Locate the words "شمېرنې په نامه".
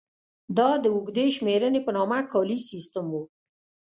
1.35-2.19